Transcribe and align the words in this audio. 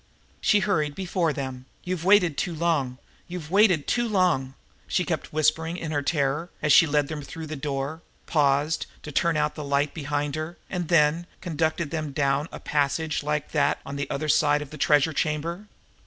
She 0.41 0.61
hurried 0.61 0.95
before 0.95 1.31
them. 1.31 1.67
"You've 1.83 2.03
waited 2.03 2.35
too 2.35 2.55
long 2.55 2.97
you've 3.27 3.51
waited 3.51 3.85
too 3.85 4.07
long!" 4.07 4.55
she 4.87 5.05
kept 5.05 5.31
whispering 5.31 5.77
in 5.77 5.91
her 5.91 6.01
terror, 6.01 6.49
as 6.59 6.73
she 6.73 6.87
led 6.87 7.07
them 7.07 7.21
through 7.21 7.45
the 7.45 7.55
door, 7.55 8.01
paused 8.25 8.87
to 9.03 9.11
turn 9.11 9.37
out 9.37 9.53
the 9.53 9.63
light 9.63 9.93
behind 9.93 10.33
her, 10.33 10.57
and 10.71 10.87
then 10.87 11.27
conducted 11.39 11.91
them 11.91 12.13
down 12.13 12.49
a 12.51 12.59
passage 12.59 13.21
like 13.21 13.51
that 13.51 13.77
on 13.85 13.95
the 13.95 14.09
other 14.09 14.27
side 14.27 14.63
of 14.63 14.71
the 14.71 14.77
treasure 14.79 15.13
chamber. 15.13 15.67